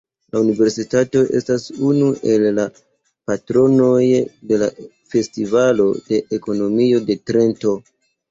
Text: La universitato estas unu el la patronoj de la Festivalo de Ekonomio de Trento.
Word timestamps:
La 0.35 0.39
universitato 0.43 1.19
estas 1.39 1.65
unu 1.89 2.07
el 2.35 2.45
la 2.59 2.63
patronoj 3.31 4.07
de 4.53 4.59
la 4.63 4.71
Festivalo 5.13 5.85
de 6.09 6.23
Ekonomio 6.39 7.05
de 7.11 7.19
Trento. 7.31 7.77